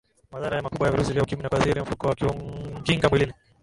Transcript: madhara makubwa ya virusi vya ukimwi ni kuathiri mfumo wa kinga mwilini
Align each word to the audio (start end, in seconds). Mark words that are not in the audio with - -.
madhara 0.31 0.61
makubwa 0.65 0.85
ya 0.87 0.91
virusi 0.91 1.13
vya 1.13 1.23
ukimwi 1.23 1.43
ni 1.43 1.49
kuathiri 1.49 1.81
mfumo 1.81 2.09
wa 2.09 2.15
kinga 2.83 3.09
mwilini 3.09 3.33